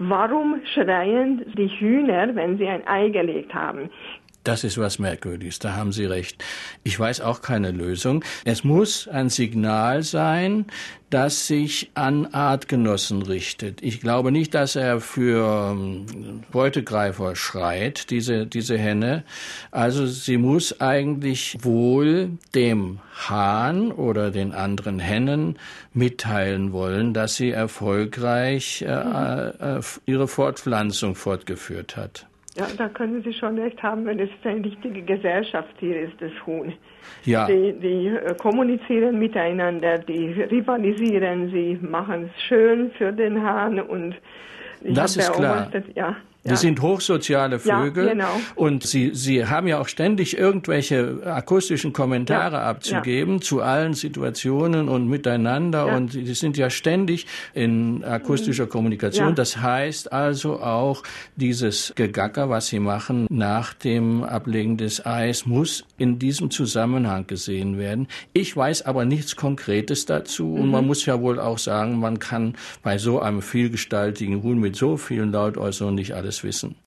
[0.00, 3.90] warum schreien die Hühner, wenn sie ein Ei gelegt haben?
[4.42, 6.42] Das ist was Merkwürdiges, da haben Sie recht.
[6.82, 8.24] Ich weiß auch keine Lösung.
[8.44, 10.64] Es muss ein Signal sein,
[11.10, 13.82] das sich an Artgenossen richtet.
[13.82, 19.24] Ich glaube nicht, dass er für ähm, Beutegreifer schreit, diese, diese Henne.
[19.72, 25.58] Also sie muss eigentlich wohl dem Hahn oder den anderen Hennen
[25.92, 32.29] mitteilen wollen, dass sie erfolgreich äh, äh, ihre Fortpflanzung fortgeführt hat.
[32.56, 36.72] Ja, da können Sie schon recht haben, wenn es ein richtiges Gesellschaftstier ist, das Huhn.
[37.24, 37.46] Ja.
[37.46, 44.16] Die, die äh, kommunizieren miteinander, die rivalisieren, sie machen es schön für den Hahn und
[44.82, 45.70] ich das ist klar.
[45.94, 48.40] Ja, die sind hochsoziale Vögel ja, genau.
[48.54, 53.40] und sie, sie haben ja auch ständig irgendwelche akustischen Kommentare ja, abzugeben ja.
[53.40, 59.34] zu allen Situationen und miteinander und sie sind ja ständig in akustischer Kommunikation.
[59.34, 61.02] Das heißt also auch
[61.36, 67.78] dieses Gegacker, was sie machen nach dem Ablegen des Eis, muss in diesem Zusammenhang gesehen
[67.78, 68.08] werden.
[68.32, 70.60] Ich weiß aber nichts Konkretes dazu mhm.
[70.62, 74.74] und man muss ja wohl auch sagen, man kann bei so einem vielgestaltigen Huhn mit
[74.74, 76.76] so vielen Lautäußerungen nicht alles alles wissen.